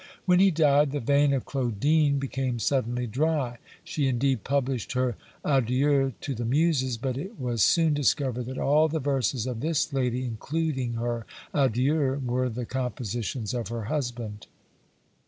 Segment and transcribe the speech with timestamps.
[0.25, 3.59] When he died, the vein of Claudine became suddenly dry.
[3.83, 8.87] She indeed published her "Adieux to the Muses;" but it was soon discovered that all
[8.87, 14.47] the verses of this lady, including her "Adieux," were the compositions of her husband.